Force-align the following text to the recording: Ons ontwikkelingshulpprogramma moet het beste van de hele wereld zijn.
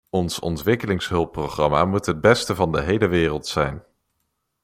Ons 0.09 0.39
ontwikkelingshulpprogramma 0.39 1.85
moet 1.85 2.05
het 2.05 2.21
beste 2.21 2.55
van 2.55 2.71
de 2.71 2.81
hele 2.81 3.07
wereld 3.07 3.47
zijn. 3.47 3.83